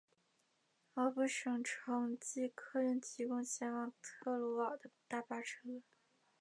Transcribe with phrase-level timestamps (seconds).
[0.95, 5.83] 奥布省城际客运提供前往特鲁瓦的大巴车。